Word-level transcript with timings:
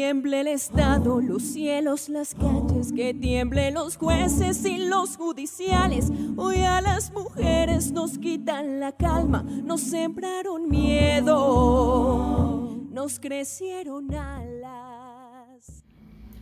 tiemble 0.00 0.40
el 0.40 0.48
Estado, 0.48 1.20
los 1.20 1.42
cielos, 1.42 2.08
las 2.08 2.34
calles, 2.34 2.90
que 2.90 3.12
tiemblen 3.12 3.74
los 3.74 3.98
jueces 3.98 4.64
y 4.64 4.78
los 4.78 5.18
judiciales. 5.18 6.10
Hoy 6.38 6.62
a 6.62 6.80
las 6.80 7.12
mujeres 7.12 7.92
nos 7.92 8.16
quitan 8.16 8.80
la 8.80 8.92
calma, 8.92 9.42
nos 9.42 9.82
sembraron 9.82 10.70
miedo, 10.70 11.36
nos 12.90 13.20
crecieron 13.20 14.14
alas. 14.14 15.84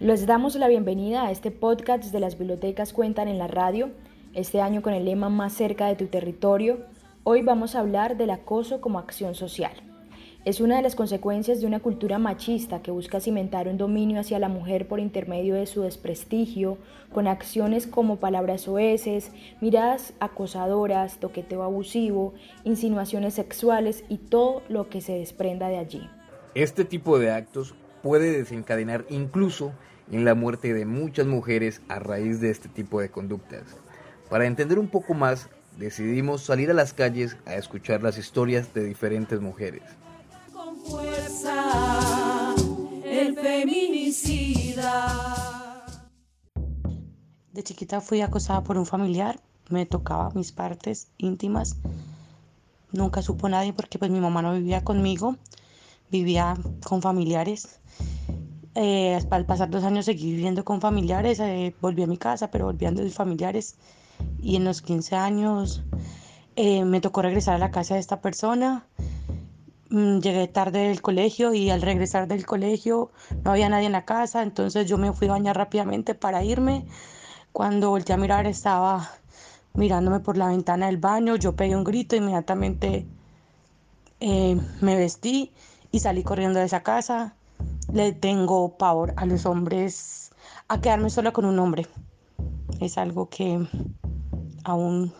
Les 0.00 0.26
damos 0.26 0.54
la 0.56 0.68
bienvenida 0.68 1.26
a 1.26 1.30
este 1.30 1.50
podcast 1.50 2.12
de 2.12 2.20
las 2.20 2.36
bibliotecas 2.36 2.92
Cuentan 2.92 3.26
en 3.26 3.38
la 3.38 3.46
Radio, 3.46 3.88
este 4.34 4.60
año 4.60 4.82
con 4.82 4.92
el 4.92 5.06
lema 5.06 5.30
Más 5.30 5.54
cerca 5.54 5.86
de 5.86 5.96
tu 5.96 6.08
territorio. 6.08 6.84
Hoy 7.24 7.40
vamos 7.40 7.74
a 7.74 7.80
hablar 7.80 8.18
del 8.18 8.28
acoso 8.28 8.82
como 8.82 8.98
acción 8.98 9.34
social. 9.34 9.95
Es 10.46 10.60
una 10.60 10.76
de 10.76 10.82
las 10.82 10.94
consecuencias 10.94 11.60
de 11.60 11.66
una 11.66 11.80
cultura 11.80 12.20
machista 12.20 12.80
que 12.80 12.92
busca 12.92 13.18
cimentar 13.18 13.66
un 13.66 13.78
dominio 13.78 14.20
hacia 14.20 14.38
la 14.38 14.48
mujer 14.48 14.86
por 14.86 15.00
intermedio 15.00 15.56
de 15.56 15.66
su 15.66 15.82
desprestigio, 15.82 16.78
con 17.12 17.26
acciones 17.26 17.88
como 17.88 18.20
palabras 18.20 18.68
oeces, 18.68 19.32
miradas 19.60 20.12
acosadoras, 20.20 21.18
toqueteo 21.18 21.64
abusivo, 21.64 22.32
insinuaciones 22.62 23.34
sexuales 23.34 24.04
y 24.08 24.18
todo 24.18 24.62
lo 24.68 24.88
que 24.88 25.00
se 25.00 25.14
desprenda 25.14 25.66
de 25.66 25.78
allí. 25.78 26.08
Este 26.54 26.84
tipo 26.84 27.18
de 27.18 27.32
actos 27.32 27.74
puede 28.04 28.30
desencadenar 28.30 29.04
incluso 29.10 29.72
en 30.12 30.24
la 30.24 30.36
muerte 30.36 30.72
de 30.72 30.86
muchas 30.86 31.26
mujeres 31.26 31.82
a 31.88 31.98
raíz 31.98 32.40
de 32.40 32.50
este 32.50 32.68
tipo 32.68 33.00
de 33.00 33.10
conductas. 33.10 33.64
Para 34.30 34.46
entender 34.46 34.78
un 34.78 34.86
poco 34.86 35.12
más, 35.12 35.48
decidimos 35.76 36.42
salir 36.42 36.70
a 36.70 36.74
las 36.74 36.92
calles 36.92 37.36
a 37.46 37.56
escuchar 37.56 38.04
las 38.04 38.16
historias 38.16 38.72
de 38.74 38.84
diferentes 38.84 39.40
mujeres 39.40 39.82
fuerza 40.88 42.54
el 43.04 43.34
feminicida. 43.34 44.96
De 47.52 47.62
chiquita 47.62 48.00
fui 48.00 48.20
acosada 48.20 48.62
por 48.62 48.76
un 48.78 48.86
familiar, 48.86 49.40
me 49.70 49.86
tocaba 49.86 50.30
mis 50.34 50.52
partes 50.52 51.08
íntimas. 51.18 51.76
Nunca 52.92 53.22
supo 53.22 53.48
nadie 53.48 53.72
porque 53.72 53.98
pues 53.98 54.10
mi 54.10 54.20
mamá 54.20 54.42
no 54.42 54.54
vivía 54.54 54.84
conmigo, 54.84 55.36
vivía 56.10 56.56
con 56.84 57.02
familiares. 57.02 57.80
Eh, 58.74 59.18
al 59.30 59.46
pasar 59.46 59.70
dos 59.70 59.84
años 59.84 60.04
seguí 60.04 60.32
viviendo 60.32 60.64
con 60.64 60.80
familiares, 60.80 61.40
eh, 61.40 61.74
volví 61.80 62.02
a 62.02 62.06
mi 62.06 62.18
casa, 62.18 62.50
pero 62.50 62.66
volví 62.66 62.84
a 62.86 62.90
mis 62.90 63.14
familiares. 63.14 63.76
Y 64.38 64.56
en 64.56 64.64
los 64.64 64.82
15 64.82 65.16
años 65.16 65.82
eh, 66.56 66.84
me 66.84 67.00
tocó 67.00 67.22
regresar 67.22 67.54
a 67.54 67.58
la 67.58 67.70
casa 67.70 67.94
de 67.94 68.00
esta 68.00 68.20
persona 68.20 68.86
llegué 69.90 70.48
tarde 70.48 70.88
del 70.88 71.02
colegio 71.02 71.54
y 71.54 71.70
al 71.70 71.82
regresar 71.82 72.26
del 72.26 72.44
colegio 72.46 73.10
no 73.44 73.52
había 73.52 73.68
nadie 73.68 73.86
en 73.86 73.92
la 73.92 74.04
casa, 74.04 74.42
entonces 74.42 74.86
yo 74.86 74.98
me 74.98 75.12
fui 75.12 75.28
a 75.28 75.32
bañar 75.32 75.56
rápidamente 75.56 76.14
para 76.14 76.42
irme. 76.44 76.86
Cuando 77.52 77.90
volteé 77.90 78.14
a 78.14 78.18
mirar 78.18 78.46
estaba 78.46 79.10
mirándome 79.74 80.20
por 80.20 80.36
la 80.36 80.48
ventana 80.48 80.86
del 80.86 80.98
baño, 80.98 81.36
yo 81.36 81.54
pegué 81.54 81.76
un 81.76 81.84
grito, 81.84 82.16
inmediatamente 82.16 83.06
eh, 84.20 84.58
me 84.80 84.96
vestí 84.96 85.52
y 85.92 86.00
salí 86.00 86.22
corriendo 86.22 86.58
de 86.58 86.66
esa 86.66 86.82
casa. 86.82 87.34
Le 87.92 88.12
tengo 88.12 88.76
pavor 88.76 89.14
a 89.16 89.26
los 89.26 89.46
hombres, 89.46 90.32
a 90.68 90.80
quedarme 90.80 91.10
sola 91.10 91.32
con 91.32 91.44
un 91.44 91.58
hombre. 91.58 91.86
Es 92.80 92.98
algo 92.98 93.28
que 93.28 93.66
aún 94.64 95.12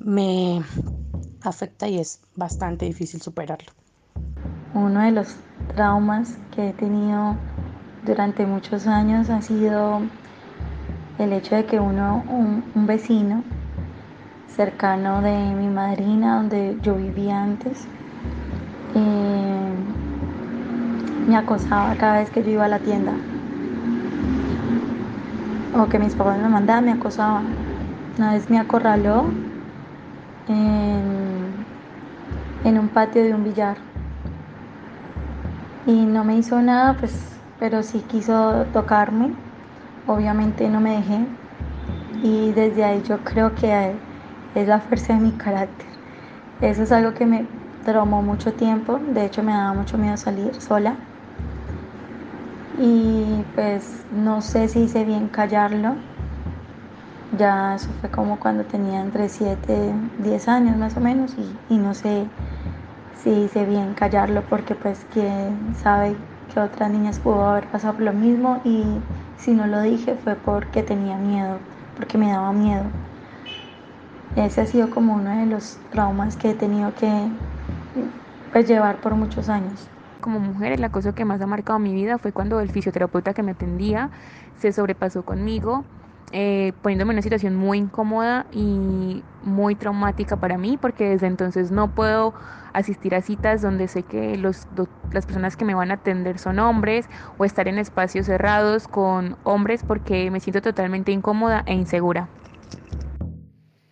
me 0.00 0.62
afecta 1.48 1.88
y 1.88 1.98
es 1.98 2.20
bastante 2.36 2.86
difícil 2.86 3.20
superarlo. 3.20 3.72
Uno 4.74 5.00
de 5.00 5.12
los 5.12 5.36
traumas 5.74 6.36
que 6.54 6.70
he 6.70 6.72
tenido 6.72 7.36
durante 8.04 8.46
muchos 8.46 8.86
años 8.86 9.30
ha 9.30 9.40
sido 9.42 10.00
el 11.18 11.32
hecho 11.32 11.54
de 11.54 11.64
que 11.64 11.78
uno, 11.78 12.24
un, 12.28 12.86
vecino 12.86 13.42
cercano 14.48 15.22
de 15.22 15.36
mi 15.54 15.68
madrina, 15.68 16.36
donde 16.36 16.76
yo 16.82 16.96
vivía 16.96 17.42
antes, 17.42 17.86
eh, 18.94 19.74
me 21.28 21.36
acosaba 21.36 21.94
cada 21.96 22.18
vez 22.18 22.30
que 22.30 22.42
yo 22.42 22.50
iba 22.50 22.64
a 22.64 22.68
la 22.68 22.78
tienda. 22.78 23.12
O 25.76 25.88
que 25.88 25.98
mis 25.98 26.14
papás 26.14 26.38
me 26.38 26.48
mandaban, 26.48 26.84
me 26.84 26.92
acosaban. 26.92 27.46
Una 28.16 28.34
vez 28.34 28.48
me 28.48 28.58
acorraló 28.58 29.24
en 32.64 32.78
un 32.78 32.88
patio 32.88 33.22
de 33.22 33.34
un 33.34 33.44
billar. 33.44 33.76
Y 35.86 35.92
no 35.92 36.24
me 36.24 36.36
hizo 36.36 36.60
nada, 36.62 36.96
pues, 36.98 37.14
pero 37.60 37.82
sí 37.82 38.02
quiso 38.10 38.64
tocarme. 38.72 39.30
Obviamente 40.06 40.68
no 40.68 40.80
me 40.80 40.96
dejé. 40.96 41.26
Y 42.22 42.52
desde 42.52 42.84
ahí 42.84 43.02
yo 43.06 43.18
creo 43.18 43.54
que 43.54 43.92
es 44.54 44.68
la 44.68 44.80
fuerza 44.80 45.14
de 45.14 45.20
mi 45.20 45.30
carácter. 45.32 45.86
Eso 46.62 46.82
es 46.82 46.92
algo 46.92 47.12
que 47.12 47.26
me 47.26 47.46
traumó 47.84 48.22
mucho 48.22 48.52
tiempo. 48.54 48.98
De 49.12 49.26
hecho, 49.26 49.42
me 49.42 49.52
daba 49.52 49.74
mucho 49.74 49.98
miedo 49.98 50.16
salir 50.16 50.54
sola. 50.60 50.94
Y 52.78 53.44
pues 53.54 54.04
no 54.10 54.40
sé 54.40 54.68
si 54.68 54.80
hice 54.84 55.04
bien 55.04 55.28
callarlo 55.28 55.94
ya 57.38 57.74
eso 57.74 57.88
fue 58.00 58.10
como 58.10 58.38
cuando 58.38 58.64
tenía 58.64 59.00
entre 59.00 59.28
7, 59.28 59.92
10 60.18 60.48
años 60.48 60.76
más 60.76 60.96
o 60.96 61.00
menos 61.00 61.34
y, 61.68 61.76
no 61.76 61.94
sé 61.94 62.26
si 63.22 63.30
hice 63.30 63.64
bien 63.64 63.94
callarlo 63.94 64.42
porque 64.48 64.74
pues 64.74 65.06
quién 65.12 65.74
sabe 65.74 66.16
que 66.52 66.60
otras 66.60 66.90
niñas 66.90 67.18
pudo 67.18 67.44
haber 67.48 67.70
pasado 67.70 67.98
lo 68.00 68.12
mismo. 68.12 68.60
Y 68.64 68.84
si 69.36 69.52
no 69.52 69.66
lo 69.66 69.80
dije 69.80 70.14
fue 70.16 70.34
porque 70.36 70.82
tenía 70.82 71.16
miedo, 71.16 71.58
porque 71.96 72.18
me 72.18 72.30
daba 72.30 72.52
miedo. 72.52 72.84
Ese 74.36 74.60
ha 74.62 74.66
sido 74.66 74.90
como 74.90 75.14
uno 75.14 75.30
de 75.30 75.46
los 75.46 75.78
traumas 75.90 76.36
que 76.36 76.50
he 76.50 76.54
tenido 76.54 76.92
que 76.94 77.08
pues, 78.52 78.66
llevar 78.68 79.00
por 79.00 79.14
muchos 79.14 79.48
años. 79.48 79.90
Como 80.20 80.40
mujer 80.40 80.72
el 80.72 80.84
acoso 80.84 81.14
que 81.14 81.24
más 81.24 81.40
ha 81.40 81.46
marcado 81.46 81.78
mi 81.78 81.92
vida 81.94 82.18
fue 82.18 82.32
cuando 82.32 82.60
el 82.60 82.70
fisioterapeuta 82.70 83.34
que 83.34 83.42
me 83.42 83.52
atendía 83.52 84.10
se 84.56 84.72
sobrepasó 84.72 85.24
conmigo 85.24 85.84
eh, 86.36 86.72
poniéndome 86.82 87.12
en 87.12 87.14
una 87.14 87.22
situación 87.22 87.54
muy 87.54 87.78
incómoda 87.78 88.46
y 88.50 89.22
muy 89.44 89.76
traumática 89.76 90.36
para 90.36 90.58
mí, 90.58 90.76
porque 90.76 91.10
desde 91.10 91.28
entonces 91.28 91.70
no 91.70 91.94
puedo 91.94 92.34
asistir 92.72 93.14
a 93.14 93.22
citas 93.22 93.62
donde 93.62 93.86
sé 93.86 94.02
que 94.02 94.36
los, 94.36 94.66
las 95.12 95.26
personas 95.26 95.56
que 95.56 95.64
me 95.64 95.76
van 95.76 95.92
a 95.92 95.94
atender 95.94 96.40
son 96.40 96.58
hombres 96.58 97.08
o 97.38 97.44
estar 97.44 97.68
en 97.68 97.78
espacios 97.78 98.26
cerrados 98.26 98.88
con 98.88 99.36
hombres 99.44 99.84
porque 99.86 100.28
me 100.32 100.40
siento 100.40 100.60
totalmente 100.60 101.12
incómoda 101.12 101.62
e 101.66 101.74
insegura. 101.74 102.28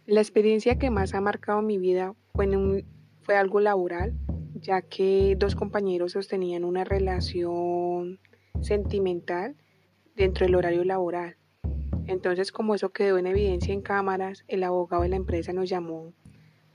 La 0.04 0.20
experiencia 0.20 0.78
que 0.78 0.90
más 0.90 1.14
ha 1.14 1.20
marcado 1.20 1.62
mi 1.62 1.78
vida 1.78 2.16
fue, 2.34 2.84
fue 3.20 3.36
algo 3.36 3.60
laboral, 3.60 4.14
ya 4.54 4.82
que 4.82 5.36
dos 5.38 5.54
compañeros 5.54 6.10
sostenían 6.10 6.64
una 6.64 6.82
relación 6.82 8.18
sentimental 8.62 9.54
dentro 10.16 10.44
del 10.44 10.56
horario 10.56 10.82
laboral. 10.82 11.36
Entonces, 12.06 12.52
como 12.52 12.74
eso 12.74 12.90
quedó 12.90 13.18
en 13.18 13.26
evidencia 13.26 13.72
en 13.72 13.82
cámaras, 13.82 14.44
el 14.48 14.64
abogado 14.64 15.02
de 15.02 15.10
la 15.10 15.16
empresa 15.16 15.52
nos 15.52 15.68
llamó 15.68 16.12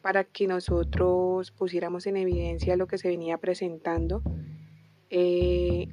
para 0.01 0.23
que 0.23 0.47
nosotros 0.47 1.51
pusiéramos 1.51 2.07
en 2.07 2.17
evidencia 2.17 2.77
lo 2.77 2.87
que 2.87 2.97
se 2.97 3.09
venía 3.09 3.37
presentando. 3.37 4.21
Eh, 5.09 5.89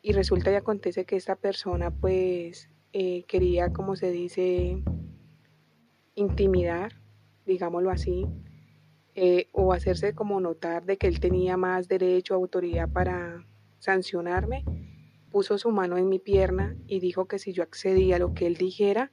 y 0.00 0.12
resulta 0.12 0.52
y 0.52 0.54
acontece 0.54 1.04
que 1.04 1.16
esta 1.16 1.36
persona 1.36 1.90
pues 1.90 2.68
eh, 2.92 3.24
quería, 3.24 3.72
como 3.72 3.96
se 3.96 4.10
dice, 4.10 4.82
intimidar, 6.14 6.92
digámoslo 7.46 7.90
así, 7.90 8.26
eh, 9.14 9.48
o 9.52 9.72
hacerse 9.72 10.14
como 10.14 10.40
notar 10.40 10.84
de 10.84 10.96
que 10.96 11.06
él 11.06 11.20
tenía 11.20 11.56
más 11.56 11.88
derecho, 11.88 12.34
autoridad 12.34 12.88
para 12.88 13.46
sancionarme 13.78 14.64
puso 15.34 15.58
su 15.58 15.72
mano 15.72 15.98
en 15.98 16.08
mi 16.08 16.20
pierna 16.20 16.76
y 16.86 17.00
dijo 17.00 17.24
que 17.26 17.40
si 17.40 17.52
yo 17.52 17.64
accedía 17.64 18.14
a 18.14 18.18
lo 18.20 18.34
que 18.34 18.46
él 18.46 18.54
dijera, 18.54 19.10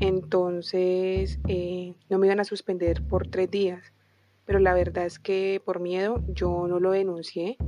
entonces 0.00 1.38
eh, 1.48 1.92
no 2.08 2.18
me 2.18 2.28
iban 2.28 2.40
a 2.40 2.44
suspender 2.44 3.06
por 3.06 3.26
tres 3.26 3.50
días. 3.50 3.92
Pero 4.46 4.58
la 4.58 4.72
verdad 4.72 5.04
es 5.04 5.18
que 5.18 5.60
por 5.62 5.80
miedo 5.80 6.24
yo 6.28 6.66
no 6.66 6.80
lo 6.80 6.92
denuncié 6.92 7.58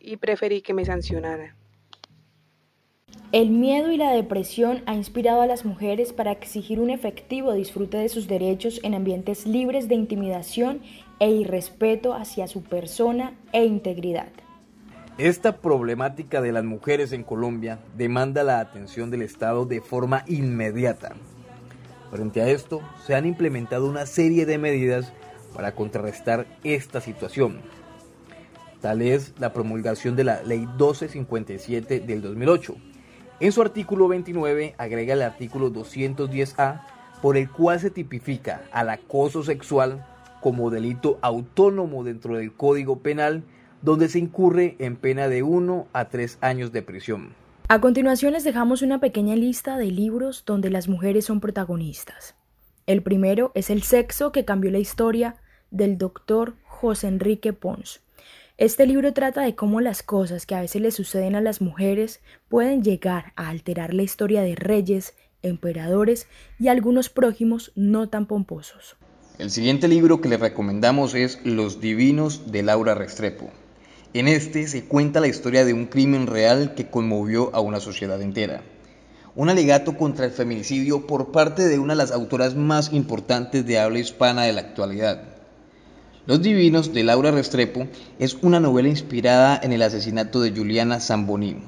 y 0.00 0.16
preferí 0.16 0.62
que 0.62 0.72
me 0.72 0.86
sancionara. 0.86 1.54
El 3.30 3.50
miedo 3.50 3.90
y 3.92 3.98
la 3.98 4.12
depresión 4.12 4.82
ha 4.86 4.94
inspirado 4.94 5.42
a 5.42 5.46
las 5.46 5.66
mujeres 5.66 6.14
para 6.14 6.32
exigir 6.32 6.80
un 6.80 6.88
efectivo 6.88 7.52
disfrute 7.52 7.98
de 7.98 8.08
sus 8.08 8.26
derechos 8.26 8.80
en 8.82 8.94
ambientes 8.94 9.46
libres 9.46 9.86
de 9.88 9.96
intimidación 9.96 10.80
e 11.20 11.28
irrespeto 11.30 12.14
hacia 12.14 12.46
su 12.46 12.62
persona 12.62 13.38
e 13.52 13.66
integridad. 13.66 14.30
Esta 15.18 15.56
problemática 15.62 16.42
de 16.42 16.52
las 16.52 16.64
mujeres 16.64 17.10
en 17.12 17.22
Colombia 17.22 17.78
demanda 17.96 18.44
la 18.44 18.60
atención 18.60 19.10
del 19.10 19.22
Estado 19.22 19.64
de 19.64 19.80
forma 19.80 20.24
inmediata. 20.26 21.14
Frente 22.10 22.42
a 22.42 22.48
esto, 22.50 22.82
se 23.06 23.14
han 23.14 23.24
implementado 23.24 23.88
una 23.88 24.04
serie 24.04 24.44
de 24.44 24.58
medidas 24.58 25.14
para 25.54 25.74
contrarrestar 25.74 26.46
esta 26.64 27.00
situación. 27.00 27.62
Tal 28.82 29.00
es 29.00 29.32
la 29.38 29.54
promulgación 29.54 30.16
de 30.16 30.24
la 30.24 30.42
Ley 30.42 30.66
1257 30.66 32.00
del 32.00 32.20
2008. 32.20 32.76
En 33.40 33.52
su 33.52 33.62
artículo 33.62 34.08
29 34.08 34.74
agrega 34.76 35.14
el 35.14 35.22
artículo 35.22 35.72
210A 35.72 36.82
por 37.22 37.38
el 37.38 37.50
cual 37.50 37.80
se 37.80 37.90
tipifica 37.90 38.64
al 38.70 38.90
acoso 38.90 39.42
sexual 39.42 40.06
como 40.42 40.68
delito 40.68 41.18
autónomo 41.22 42.04
dentro 42.04 42.36
del 42.36 42.52
Código 42.52 42.98
Penal, 42.98 43.44
donde 43.82 44.08
se 44.08 44.18
incurre 44.18 44.76
en 44.78 44.96
pena 44.96 45.28
de 45.28 45.42
1 45.42 45.88
a 45.92 46.08
3 46.08 46.38
años 46.40 46.72
de 46.72 46.82
prisión. 46.82 47.34
A 47.68 47.80
continuación 47.80 48.32
les 48.32 48.44
dejamos 48.44 48.82
una 48.82 49.00
pequeña 49.00 49.34
lista 49.34 49.76
de 49.76 49.86
libros 49.86 50.44
donde 50.46 50.70
las 50.70 50.88
mujeres 50.88 51.24
son 51.24 51.40
protagonistas. 51.40 52.36
El 52.86 53.02
primero 53.02 53.50
es 53.54 53.70
El 53.70 53.82
sexo 53.82 54.30
que 54.30 54.44
cambió 54.44 54.70
la 54.70 54.78
historia 54.78 55.36
del 55.72 55.98
doctor 55.98 56.54
José 56.64 57.08
Enrique 57.08 57.52
Pons. 57.52 58.02
Este 58.58 58.86
libro 58.86 59.12
trata 59.12 59.42
de 59.42 59.54
cómo 59.54 59.80
las 59.80 60.02
cosas 60.02 60.46
que 60.46 60.54
a 60.54 60.60
veces 60.60 60.80
le 60.80 60.90
suceden 60.90 61.34
a 61.34 61.40
las 61.40 61.60
mujeres 61.60 62.20
pueden 62.48 62.82
llegar 62.82 63.32
a 63.36 63.48
alterar 63.48 63.92
la 63.92 64.02
historia 64.02 64.42
de 64.42 64.54
reyes, 64.54 65.14
emperadores 65.42 66.28
y 66.58 66.68
algunos 66.68 67.08
prójimos 67.08 67.72
no 67.74 68.08
tan 68.08 68.26
pomposos. 68.26 68.96
El 69.38 69.50
siguiente 69.50 69.88
libro 69.88 70.20
que 70.20 70.28
le 70.28 70.38
recomendamos 70.38 71.14
es 71.14 71.44
Los 71.44 71.80
Divinos 71.80 72.50
de 72.50 72.62
Laura 72.62 72.94
Restrepo. 72.94 73.50
En 74.14 74.28
este 74.28 74.66
se 74.68 74.84
cuenta 74.84 75.20
la 75.20 75.28
historia 75.28 75.64
de 75.64 75.74
un 75.74 75.86
crimen 75.86 76.26
real 76.26 76.74
que 76.74 76.88
conmovió 76.88 77.54
a 77.54 77.60
una 77.60 77.80
sociedad 77.80 78.20
entera. 78.22 78.62
Un 79.34 79.48
alegato 79.50 79.96
contra 79.96 80.24
el 80.24 80.32
feminicidio 80.32 81.06
por 81.06 81.32
parte 81.32 81.68
de 81.68 81.78
una 81.78 81.94
de 81.94 81.98
las 81.98 82.12
autoras 82.12 82.54
más 82.54 82.92
importantes 82.92 83.66
de 83.66 83.78
habla 83.78 83.98
hispana 83.98 84.44
de 84.44 84.52
la 84.52 84.62
actualidad. 84.62 85.22
Los 86.26 86.42
Divinos 86.42 86.92
de 86.92 87.04
Laura 87.04 87.30
Restrepo 87.30 87.86
es 88.18 88.34
una 88.42 88.60
novela 88.60 88.88
inspirada 88.88 89.60
en 89.62 89.72
el 89.72 89.82
asesinato 89.82 90.40
de 90.40 90.50
Juliana 90.50 91.00
Zamboni, 91.00 91.58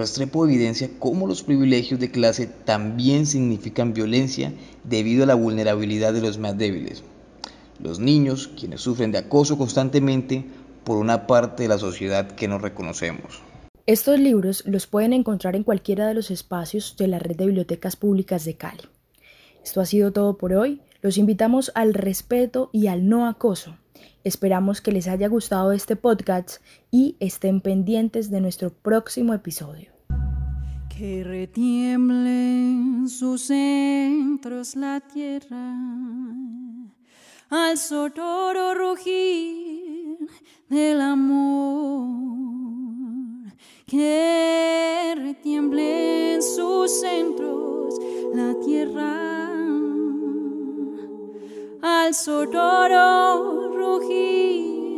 Restrepo 0.00 0.46
evidencia 0.46 0.88
cómo 0.98 1.26
los 1.26 1.42
privilegios 1.42 2.00
de 2.00 2.10
clase 2.10 2.46
también 2.46 3.26
significan 3.26 3.92
violencia 3.92 4.50
debido 4.82 5.24
a 5.24 5.26
la 5.26 5.34
vulnerabilidad 5.34 6.14
de 6.14 6.22
los 6.22 6.38
más 6.38 6.56
débiles. 6.56 7.02
Los 7.78 7.98
niños, 7.98 8.48
quienes 8.58 8.80
sufren 8.80 9.12
de 9.12 9.18
acoso 9.18 9.58
constantemente 9.58 10.46
por 10.84 10.96
una 10.96 11.26
parte 11.26 11.64
de 11.64 11.68
la 11.68 11.78
sociedad 11.78 12.30
que 12.32 12.48
no 12.48 12.58
reconocemos. 12.58 13.42
Estos 13.86 14.20
libros 14.20 14.62
los 14.66 14.86
pueden 14.86 15.12
encontrar 15.12 15.56
en 15.56 15.64
cualquiera 15.64 16.06
de 16.06 16.14
los 16.14 16.30
espacios 16.30 16.96
de 16.96 17.08
la 17.08 17.18
red 17.18 17.36
de 17.36 17.46
bibliotecas 17.46 17.96
públicas 17.96 18.44
de 18.44 18.54
Cali. 18.54 18.84
Esto 19.64 19.80
ha 19.80 19.86
sido 19.86 20.12
todo 20.12 20.36
por 20.36 20.52
hoy. 20.52 20.80
Los 21.02 21.18
invitamos 21.18 21.72
al 21.74 21.94
respeto 21.94 22.70
y 22.72 22.86
al 22.86 23.08
no 23.08 23.26
acoso. 23.26 23.76
Esperamos 24.22 24.80
que 24.80 24.92
les 24.92 25.08
haya 25.08 25.28
gustado 25.28 25.72
este 25.72 25.96
podcast 25.96 26.62
y 26.90 27.16
estén 27.20 27.60
pendientes 27.60 28.30
de 28.30 28.40
nuestro 28.40 28.70
próximo 28.70 29.34
episodio. 29.34 29.90
Que 30.88 31.24
retiemble 31.24 33.08
sus 33.08 33.42
centros 33.42 34.76
la 34.76 35.00
tierra 35.00 35.74
al 37.48 37.78
sonoro 37.78 38.74
rugir 38.74 39.69
del 40.70 41.00
amor. 41.00 42.08
Que 43.86 45.14
retiemble 45.16 46.34
en 46.34 46.42
sus 46.42 47.00
centros 47.00 47.94
la 48.32 48.54
tierra 48.60 49.50
al 51.82 52.14
sonoro 52.14 53.68
rugir 53.72 54.89